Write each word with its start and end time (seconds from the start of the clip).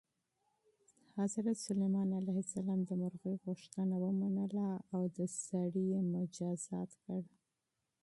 سلیمان 1.65 2.09
علیه 2.21 2.39
السلام 2.45 2.79
د 2.85 2.91
مرغۍ 3.01 3.35
غوښتنه 3.45 3.95
ومنله 4.05 4.69
او 4.93 5.01
سړی 5.47 5.83
یې 5.93 5.99
مجازات 6.15 6.89
کړ. 7.03 7.21